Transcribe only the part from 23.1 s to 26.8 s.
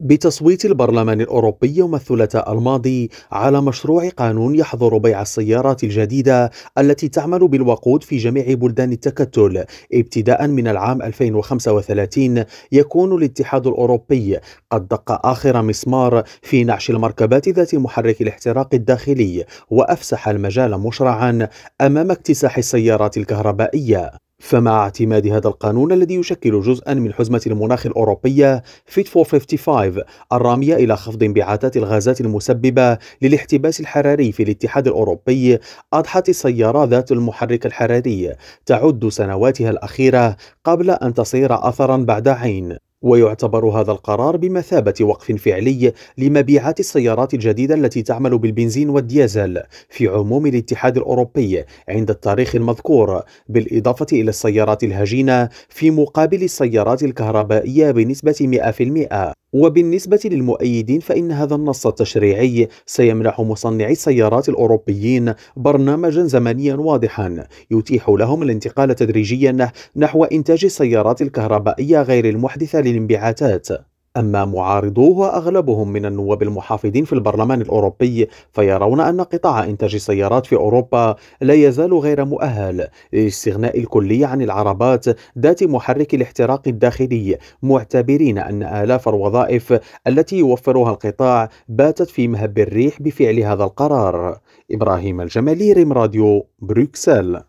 الكهربائية. فمع اعتماد هذا القانون الذي يشكل